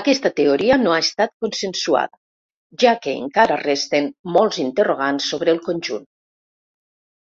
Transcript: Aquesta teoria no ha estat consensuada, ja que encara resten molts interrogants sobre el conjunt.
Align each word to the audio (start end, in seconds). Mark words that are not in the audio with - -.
Aquesta 0.00 0.30
teoria 0.40 0.76
no 0.80 0.90
ha 0.96 0.98
estat 1.04 1.30
consensuada, 1.44 2.20
ja 2.84 2.92
que 3.06 3.14
encara 3.20 3.56
resten 3.62 4.10
molts 4.34 4.58
interrogants 4.66 5.30
sobre 5.32 5.54
el 5.58 5.62
conjunt. 5.70 6.04